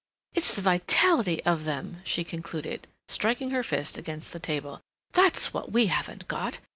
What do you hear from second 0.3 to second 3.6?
"It's the vitality of them!" she concluded, striking